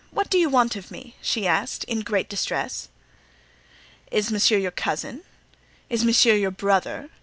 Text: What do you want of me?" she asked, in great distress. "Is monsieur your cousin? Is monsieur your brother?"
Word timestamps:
What 0.09 0.31
do 0.31 0.39
you 0.39 0.49
want 0.49 0.75
of 0.75 0.89
me?" 0.89 1.15
she 1.21 1.45
asked, 1.45 1.83
in 1.83 1.99
great 1.99 2.27
distress. 2.27 2.89
"Is 4.09 4.31
monsieur 4.31 4.57
your 4.57 4.71
cousin? 4.71 5.21
Is 5.91 6.03
monsieur 6.03 6.33
your 6.33 6.49
brother?" 6.49 7.11